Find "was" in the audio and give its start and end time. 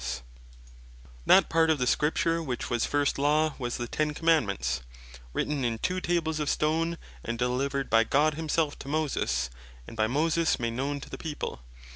2.71-2.87, 3.59-3.77